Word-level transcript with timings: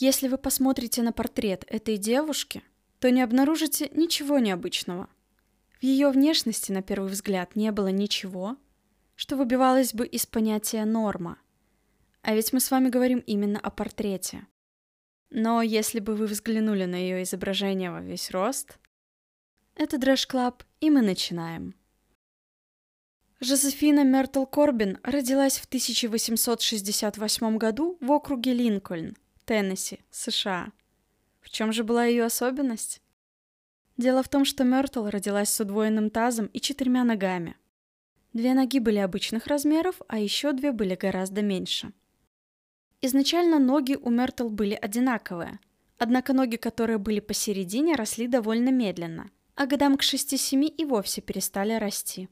Если 0.00 0.28
вы 0.28 0.38
посмотрите 0.38 1.02
на 1.02 1.12
портрет 1.12 1.64
этой 1.66 1.96
девушки, 1.96 2.62
то 3.00 3.10
не 3.10 3.20
обнаружите 3.20 3.90
ничего 3.92 4.38
необычного. 4.38 5.08
В 5.80 5.82
ее 5.82 6.10
внешности, 6.10 6.70
на 6.70 6.82
первый 6.82 7.10
взгляд, 7.10 7.56
не 7.56 7.72
было 7.72 7.88
ничего, 7.88 8.56
что 9.16 9.36
выбивалось 9.36 9.94
бы 9.94 10.06
из 10.06 10.24
понятия 10.24 10.84
«норма». 10.84 11.38
А 12.22 12.32
ведь 12.32 12.52
мы 12.52 12.60
с 12.60 12.70
вами 12.70 12.90
говорим 12.90 13.18
именно 13.26 13.58
о 13.58 13.70
портрете. 13.70 14.46
Но 15.30 15.62
если 15.62 15.98
бы 15.98 16.14
вы 16.14 16.26
взглянули 16.26 16.84
на 16.84 16.94
ее 16.94 17.24
изображение 17.24 17.90
во 17.90 18.00
весь 18.00 18.30
рост, 18.30 18.78
это 19.74 19.98
Trash 19.98 20.28
Club, 20.28 20.62
и 20.80 20.90
мы 20.90 21.02
начинаем. 21.02 21.74
Жозефина 23.40 24.04
Мертл 24.04 24.44
Корбин 24.44 24.98
родилась 25.02 25.58
в 25.58 25.64
1868 25.64 27.58
году 27.58 27.98
в 28.00 28.12
округе 28.12 28.52
Линкольн, 28.52 29.16
Теннесси, 29.48 30.00
США. 30.10 30.72
В 31.40 31.48
чем 31.48 31.72
же 31.72 31.82
была 31.82 32.04
ее 32.04 32.24
особенность? 32.24 33.00
Дело 33.96 34.22
в 34.22 34.28
том, 34.28 34.44
что 34.44 34.62
Мертл 34.62 35.06
родилась 35.06 35.48
с 35.48 35.58
удвоенным 35.58 36.10
тазом 36.10 36.50
и 36.52 36.60
четырьмя 36.60 37.02
ногами. 37.02 37.56
Две 38.34 38.52
ноги 38.52 38.78
были 38.78 38.98
обычных 38.98 39.46
размеров, 39.46 40.02
а 40.06 40.18
еще 40.18 40.52
две 40.52 40.70
были 40.70 40.96
гораздо 40.96 41.40
меньше. 41.40 41.94
Изначально 43.00 43.58
ноги 43.58 43.94
у 43.94 44.10
Мертл 44.10 44.50
были 44.50 44.74
одинаковые, 44.74 45.60
однако 45.96 46.34
ноги, 46.34 46.56
которые 46.56 46.98
были 46.98 47.20
посередине, 47.20 47.94
росли 47.94 48.26
довольно 48.26 48.68
медленно, 48.68 49.30
а 49.54 49.64
годам 49.64 49.96
к 49.96 50.02
6-7 50.02 50.66
и 50.66 50.84
вовсе 50.84 51.22
перестали 51.22 51.72
расти. 51.72 52.28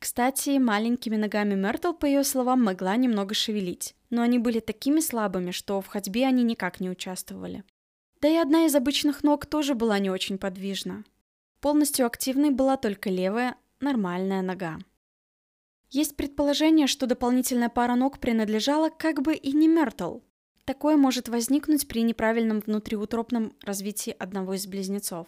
Кстати, 0.00 0.56
маленькими 0.56 1.16
ногами 1.16 1.54
Мертл, 1.54 1.92
по 1.92 2.06
ее 2.06 2.24
словам, 2.24 2.64
могла 2.64 2.96
немного 2.96 3.34
шевелить, 3.34 3.94
но 4.08 4.22
они 4.22 4.38
были 4.38 4.58
такими 4.58 4.98
слабыми, 5.00 5.50
что 5.50 5.78
в 5.82 5.88
ходьбе 5.88 6.26
они 6.26 6.42
никак 6.42 6.80
не 6.80 6.88
участвовали. 6.88 7.64
Да 8.22 8.28
и 8.28 8.36
одна 8.36 8.64
из 8.64 8.74
обычных 8.74 9.22
ног 9.22 9.44
тоже 9.44 9.74
была 9.74 9.98
не 9.98 10.08
очень 10.08 10.38
подвижна. 10.38 11.04
Полностью 11.60 12.06
активной 12.06 12.48
была 12.48 12.78
только 12.78 13.10
левая, 13.10 13.56
нормальная 13.78 14.40
нога. 14.40 14.78
Есть 15.90 16.16
предположение, 16.16 16.86
что 16.86 17.06
дополнительная 17.06 17.68
пара 17.68 17.94
ног 17.94 18.20
принадлежала 18.20 18.88
как 18.88 19.20
бы 19.20 19.34
и 19.34 19.52
не 19.52 19.68
Мертл. 19.68 20.20
Такое 20.64 20.96
может 20.96 21.28
возникнуть 21.28 21.86
при 21.86 22.02
неправильном 22.02 22.60
внутриутробном 22.60 23.52
развитии 23.60 24.16
одного 24.18 24.54
из 24.54 24.66
близнецов. 24.66 25.26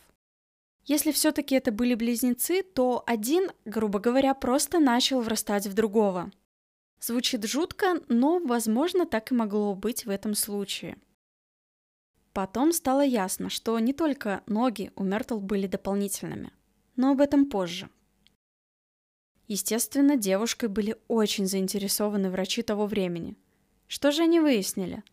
Если 0.85 1.13
все-таки 1.13 1.55
это 1.55 1.71
были 1.71 1.95
близнецы, 1.95 2.63
то 2.63 3.05
один, 3.07 3.51
грубо 3.65 4.01
говоря, 4.01 4.35
просто 4.35 4.81
начал 4.81 5.21
врастать 5.21 5.67
в 5.67 5.75
другого. 5.75 6.33
Звучит 7.01 7.45
жутко, 7.45 8.01
но, 8.09 8.41
возможно, 8.41 9.07
так 9.07 9.31
и 9.31 9.35
могло 9.35 9.75
быть 9.75 10.07
в 10.07 10.11
этом 10.11 10.35
случае. 10.35 10.97
Потом 12.33 12.73
стало 12.73 13.05
ясно, 13.05 13.49
что 13.49 13.79
не 13.79 13.93
только 13.93 14.43
ноги 14.47 14.91
у 14.97 15.05
Мертл 15.05 15.39
были 15.39 15.67
дополнительными, 15.67 16.51
но 16.97 17.13
об 17.13 17.21
этом 17.21 17.47
позже. 17.47 17.89
Естественно, 19.47 20.17
девушкой 20.17 20.69
были 20.69 20.97
очень 21.09 21.47
заинтересованы 21.47 22.31
врачи 22.31 22.63
того 22.63 22.87
времени. 22.87 23.37
Что 23.87 24.11
же 24.11 24.23
они 24.23 24.41
выяснили? 24.41 25.05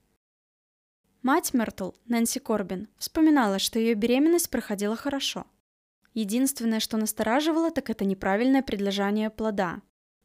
Мать 1.22 1.54
Мертл, 1.54 1.92
Нэнси 2.06 2.40
Корбин, 2.40 2.88
вспоминала, 2.98 3.60
что 3.60 3.78
ее 3.78 3.94
беременность 3.94 4.50
проходила 4.50 4.96
хорошо– 4.96 5.46
Единственное, 6.20 6.82
что 6.82 6.98
настораживало, 6.98 7.72
так 7.72 7.90
это 7.90 8.04
неправильное 8.04 8.62
предложение 8.62 9.30
плода. 9.30 9.82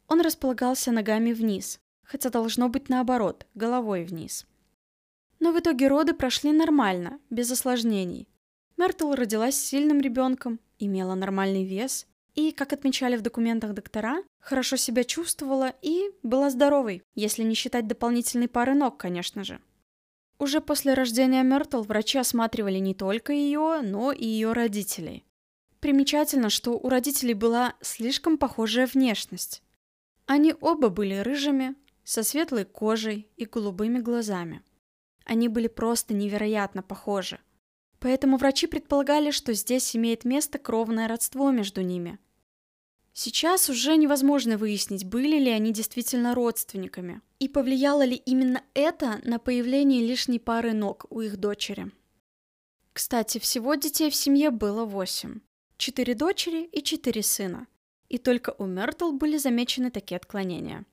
Он 0.08 0.20
располагался 0.20 0.90
ногами 0.90 1.32
вниз, 1.32 1.78
хотя 2.02 2.30
должно 2.30 2.68
быть 2.68 2.88
наоборот, 2.88 3.46
головой 3.54 4.02
вниз. 4.02 4.44
Но 5.38 5.52
в 5.52 5.60
итоге 5.60 5.86
роды 5.86 6.12
прошли 6.12 6.50
нормально, 6.50 7.20
без 7.30 7.52
осложнений. 7.52 8.26
Мертл 8.76 9.12
родилась 9.12 9.54
сильным 9.54 10.00
ребенком, 10.00 10.58
имела 10.80 11.14
нормальный 11.14 11.64
вес 11.64 12.08
и, 12.34 12.50
как 12.50 12.72
отмечали 12.72 13.16
в 13.16 13.22
документах 13.22 13.72
доктора, 13.72 14.16
хорошо 14.40 14.74
себя 14.74 15.04
чувствовала 15.04 15.74
и 15.80 16.10
была 16.24 16.50
здоровой, 16.50 17.04
если 17.14 17.44
не 17.44 17.54
считать 17.54 17.86
дополнительной 17.86 18.48
пары 18.48 18.74
ног, 18.74 18.96
конечно 18.96 19.44
же. 19.44 19.60
Уже 20.40 20.60
после 20.60 20.94
рождения 20.94 21.44
Мертл 21.44 21.82
врачи 21.82 22.18
осматривали 22.18 22.80
не 22.80 22.94
только 22.94 23.32
ее, 23.32 23.80
но 23.80 24.10
и 24.10 24.26
ее 24.26 24.54
родителей. 24.54 25.24
Примечательно, 25.84 26.48
что 26.48 26.78
у 26.78 26.88
родителей 26.88 27.34
была 27.34 27.74
слишком 27.82 28.38
похожая 28.38 28.86
внешность. 28.86 29.62
Они 30.24 30.54
оба 30.62 30.88
были 30.88 31.16
рыжими, 31.16 31.74
со 32.04 32.22
светлой 32.22 32.64
кожей 32.64 33.28
и 33.36 33.44
голубыми 33.44 33.98
глазами. 33.98 34.62
Они 35.26 35.46
были 35.46 35.68
просто 35.68 36.14
невероятно 36.14 36.82
похожи. 36.82 37.38
Поэтому 37.98 38.38
врачи 38.38 38.66
предполагали, 38.66 39.30
что 39.30 39.52
здесь 39.52 39.94
имеет 39.94 40.24
место 40.24 40.58
кровное 40.58 41.06
родство 41.06 41.50
между 41.50 41.82
ними. 41.82 42.18
Сейчас 43.12 43.68
уже 43.68 43.98
невозможно 43.98 44.56
выяснить, 44.56 45.04
были 45.04 45.38
ли 45.38 45.50
они 45.50 45.70
действительно 45.70 46.34
родственниками, 46.34 47.20
и 47.40 47.46
повлияло 47.46 48.06
ли 48.06 48.16
именно 48.16 48.62
это 48.72 49.20
на 49.22 49.38
появление 49.38 50.00
лишней 50.00 50.40
пары 50.40 50.72
ног 50.72 51.04
у 51.10 51.20
их 51.20 51.36
дочери. 51.36 51.92
Кстати, 52.94 53.36
всего 53.36 53.74
детей 53.74 54.08
в 54.08 54.14
семье 54.14 54.48
было 54.48 54.86
восемь 54.86 55.40
четыре 55.76 56.14
дочери 56.14 56.64
и 56.64 56.82
четыре 56.82 57.22
сына. 57.22 57.66
И 58.08 58.18
только 58.18 58.54
у 58.58 58.66
Мертл 58.66 59.12
были 59.12 59.36
замечены 59.36 59.90
такие 59.90 60.16
отклонения. 60.16 60.84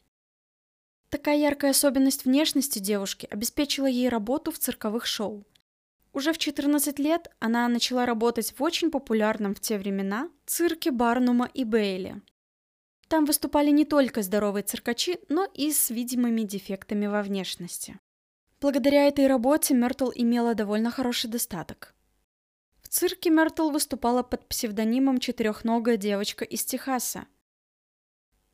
Такая 1.09 1.37
яркая 1.37 1.71
особенность 1.71 2.25
внешности 2.25 2.79
девушки 2.79 3.27
обеспечила 3.29 3.85
ей 3.85 4.09
работу 4.09 4.51
в 4.51 4.57
цирковых 4.57 5.05
шоу. 5.05 5.45
Уже 6.13 6.33
в 6.33 6.37
14 6.37 6.99
лет 6.99 7.29
она 7.39 7.67
начала 7.67 8.05
работать 8.05 8.53
в 8.57 8.63
очень 8.63 8.91
популярном 8.91 9.53
в 9.53 9.59
те 9.59 9.77
времена 9.77 10.29
цирке 10.45 10.91
Барнума 10.91 11.49
и 11.53 11.63
Бейли. 11.63 12.21
Там 13.07 13.25
выступали 13.25 13.71
не 13.71 13.85
только 13.85 14.21
здоровые 14.21 14.63
циркачи, 14.63 15.19
но 15.27 15.45
и 15.53 15.71
с 15.71 15.89
видимыми 15.89 16.41
дефектами 16.41 17.07
во 17.07 17.21
внешности. 17.21 17.99
Благодаря 18.61 19.07
этой 19.07 19.27
работе 19.27 19.73
Мертл 19.73 20.11
имела 20.15 20.55
довольно 20.55 20.91
хороший 20.91 21.29
достаток 21.29 21.93
цирке 22.91 23.29
Мертл 23.29 23.69
выступала 23.69 24.21
под 24.21 24.45
псевдонимом 24.49 25.19
«Четырехногая 25.19 25.95
девочка 25.95 26.43
из 26.43 26.65
Техаса». 26.65 27.25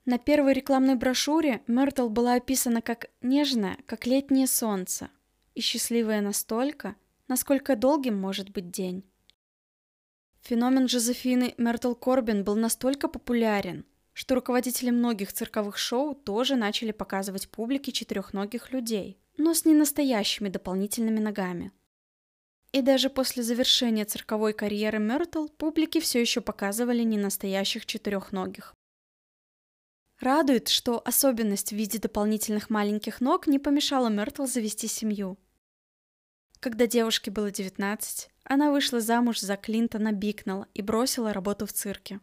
На 0.06 0.20
первой 0.20 0.54
рекламной 0.54 0.96
брошюре 0.96 1.64
Мертл 1.66 2.08
была 2.08 2.36
описана 2.36 2.84
как 2.84 3.10
нежная, 3.22 3.78
как 3.88 4.06
летнее 4.06 4.46
солнце, 4.46 5.10
и 5.56 5.62
счастливая 5.62 6.22
настолько, 6.22 6.96
насколько 7.28 7.76
долгим 7.76 8.16
может 8.16 8.52
быть 8.52 8.70
день. 8.70 9.04
Феномен 10.42 10.86
Джозефины 10.86 11.56
Мертл 11.58 11.94
Корбин 11.96 12.44
был 12.44 12.56
настолько 12.56 13.08
популярен, 13.08 13.86
что 14.14 14.36
руководители 14.36 14.92
многих 14.92 15.34
цирковых 15.34 15.80
шоу 15.80 16.14
тоже 16.14 16.56
начали 16.56 16.92
показывать 16.92 17.50
публике 17.50 17.92
четырехногих 17.92 18.72
людей, 18.72 19.20
но 19.36 19.56
с 19.56 19.66
ненастоящими 19.66 20.50
дополнительными 20.50 21.20
ногами. 21.20 21.72
И 22.74 22.82
даже 22.82 23.10
после 23.10 23.44
завершения 23.44 24.06
цирковой 24.06 24.54
карьеры 24.54 25.00
Мертл 25.00 25.48
публике 25.48 26.02
все 26.02 26.20
еще 26.20 26.42
показывали 26.42 27.04
ненастоящих 27.04 27.86
четырехногих. 27.86 28.76
Радует, 30.20 30.68
что 30.68 31.02
особенность 31.06 31.70
в 31.70 31.76
виде 31.76 32.00
дополнительных 32.00 32.70
маленьких 32.70 33.22
ног 33.22 33.48
не 33.48 33.60
помешала 33.60 34.10
Мертл 34.10 34.46
завести 34.46 34.88
семью. 34.88 35.38
Когда 36.60 36.88
девушке 36.88 37.30
было 37.30 37.52
19, 37.52 38.30
она 38.44 38.72
вышла 38.72 39.00
замуж 39.00 39.40
за 39.40 39.56
Клинтона 39.58 40.12
Бикнелла 40.12 40.68
и 40.74 40.82
бросила 40.82 41.34
работу 41.34 41.68
в 41.68 41.74
цирке. 41.74 42.20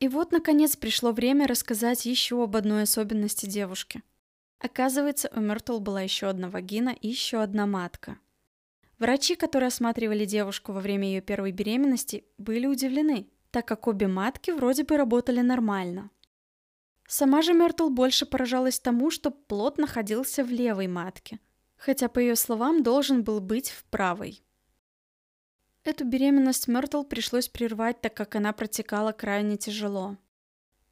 И 0.00 0.08
вот, 0.08 0.32
наконец, 0.32 0.76
пришло 0.76 1.12
время 1.12 1.46
рассказать 1.46 2.04
еще 2.06 2.42
об 2.42 2.56
одной 2.56 2.82
особенности 2.82 3.46
девушки. 3.46 4.02
Оказывается, 4.58 5.30
у 5.34 5.40
Мертл 5.40 5.78
была 5.78 6.02
еще 6.02 6.26
одна 6.26 6.50
вагина 6.50 6.90
и 6.90 7.08
еще 7.08 7.40
одна 7.40 7.66
матка– 7.66 8.18
Врачи, 8.98 9.34
которые 9.34 9.68
осматривали 9.68 10.24
девушку 10.24 10.72
во 10.72 10.80
время 10.80 11.08
ее 11.08 11.20
первой 11.20 11.50
беременности, 11.50 12.24
были 12.38 12.66
удивлены, 12.66 13.28
так 13.50 13.66
как 13.66 13.88
обе 13.88 14.06
матки 14.06 14.50
вроде 14.52 14.84
бы 14.84 14.96
работали 14.96 15.40
нормально. 15.40 16.10
Сама 17.06 17.42
же 17.42 17.52
Мертл 17.52 17.90
больше 17.90 18.24
поражалась 18.24 18.78
тому, 18.78 19.10
что 19.10 19.30
плод 19.30 19.78
находился 19.78 20.44
в 20.44 20.50
левой 20.50 20.86
матке, 20.86 21.40
хотя, 21.76 22.08
по 22.08 22.18
ее 22.18 22.36
словам, 22.36 22.82
должен 22.82 23.24
был 23.24 23.40
быть 23.40 23.70
в 23.70 23.84
правой. 23.84 24.42
Эту 25.82 26.04
беременность 26.04 26.66
Мертл 26.68 27.02
пришлось 27.02 27.48
прервать, 27.48 28.00
так 28.00 28.14
как 28.14 28.36
она 28.36 28.52
протекала 28.52 29.12
крайне 29.12 29.56
тяжело. 29.56 30.16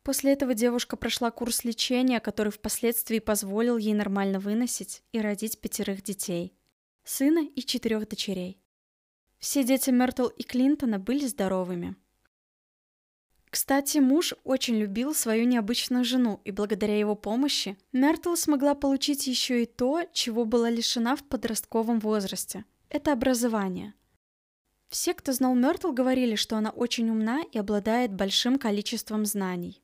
После 0.02 0.32
этого 0.32 0.52
девушка 0.52 0.96
прошла 0.96 1.30
курс 1.30 1.64
лечения, 1.64 2.20
который 2.20 2.50
впоследствии 2.50 3.20
позволил 3.20 3.78
ей 3.78 3.94
нормально 3.94 4.38
выносить 4.40 5.02
и 5.12 5.20
родить 5.20 5.60
пятерых 5.60 6.02
детей– 6.02 6.52
сына 7.04 7.46
и 7.54 7.62
четырех 7.62 8.08
дочерей. 8.08 8.60
Все 9.38 9.64
дети 9.64 9.90
Мертл 9.90 10.28
и 10.28 10.42
Клинтона 10.42 10.98
были 10.98 11.26
здоровыми. 11.26 11.96
Кстати, 13.50 13.98
муж 13.98 14.32
очень 14.44 14.76
любил 14.76 15.14
свою 15.14 15.44
необычную 15.44 16.04
жену, 16.04 16.40
и 16.44 16.50
благодаря 16.52 16.98
его 16.98 17.14
помощи 17.14 17.76
Мертл 17.92 18.34
смогла 18.34 18.74
получить 18.74 19.26
еще 19.26 19.64
и 19.64 19.66
то, 19.66 20.04
чего 20.12 20.46
была 20.46 20.70
лишена 20.70 21.16
в 21.16 21.24
подростковом 21.24 22.00
возрасте. 22.00 22.64
Это 22.88 23.12
образование. 23.12 23.92
Все, 24.88 25.12
кто 25.12 25.32
знал 25.32 25.54
Мертл, 25.54 25.92
говорили, 25.92 26.34
что 26.34 26.56
она 26.56 26.70
очень 26.70 27.10
умна 27.10 27.42
и 27.50 27.58
обладает 27.58 28.14
большим 28.14 28.58
количеством 28.58 29.26
знаний. 29.26 29.82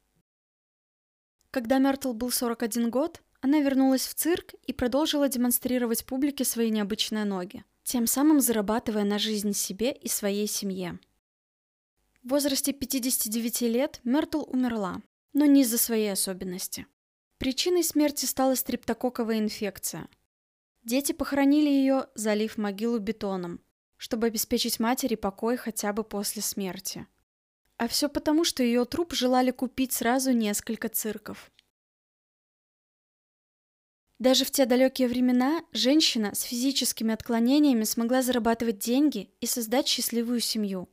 Когда 1.51 1.79
Мертл 1.79 2.13
был 2.13 2.31
41 2.31 2.91
год, 2.91 3.23
она 3.41 3.61
вернулась 3.61 4.07
в 4.07 4.15
цирк 4.15 4.55
и 4.67 4.73
продолжила 4.73 5.29
демонстрировать 5.29 6.05
публике 6.05 6.45
свои 6.45 6.71
необычные 6.71 7.25
ноги, 7.25 7.65
тем 7.85 8.07
самым 8.07 8.41
зарабатывая 8.41 9.05
на 9.05 9.19
жизнь 9.19 9.53
себе 9.53 9.93
и 9.93 10.09
своей 10.09 10.49
семье. 10.49 10.99
В 12.23 12.31
возрасте 12.31 12.73
59 12.73 13.63
лет 13.63 14.01
Мертл 14.03 14.43
умерла, 14.47 15.03
но 15.33 15.47
не 15.47 15.63
из-за 15.63 15.79
своей 15.79 16.13
особенности. 16.13 16.87
Причиной 17.39 17.85
смерти 17.85 18.25
стала 18.25 18.57
стрептококковая 18.57 19.39
инфекция. 19.39 20.09
Дети 20.83 21.13
похоронили 21.13 21.69
ее, 21.69 22.09
залив 22.17 22.59
могилу 22.59 22.99
бетоном, 22.99 23.61
чтобы 23.97 24.27
обеспечить 24.27 24.81
матери 24.81 25.15
покой 25.15 25.57
хотя 25.57 25.93
бы 25.93 26.03
после 26.03 26.43
смерти. 26.43 27.07
А 27.77 27.87
все 27.87 28.09
потому, 28.09 28.43
что 28.43 28.65
ее 28.65 28.85
труп 28.85 29.13
желали 29.13 29.53
купить 29.53 29.93
сразу 29.93 30.33
несколько 30.33 30.89
цирков. 30.89 31.53
Даже 34.19 34.45
в 34.45 34.51
те 34.51 34.67
далекие 34.67 35.07
времена 35.07 35.63
женщина 35.73 36.35
с 36.35 36.43
физическими 36.43 37.15
отклонениями 37.15 37.85
смогла 37.85 38.23
зарабатывать 38.23 38.79
деньги 38.79 39.31
и 39.41 39.47
создать 39.47 39.87
счастливую 39.87 40.41
семью. 40.41 40.89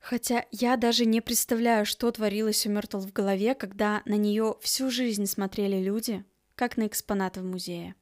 Хотя 0.00 0.44
я 0.50 0.76
даже 0.76 1.06
не 1.06 1.20
представляю, 1.20 1.86
что 1.86 2.10
творилось 2.10 2.66
у 2.66 2.70
Мертл 2.70 2.98
в 2.98 3.12
голове, 3.12 3.54
когда 3.54 4.02
на 4.04 4.14
нее 4.14 4.56
всю 4.60 4.90
жизнь 4.90 5.26
смотрели 5.26 5.82
люди, 5.82 6.24
как 6.54 6.76
на 6.76 6.86
экспонаты 6.86 7.40
в 7.40 7.44
музее. 7.44 7.94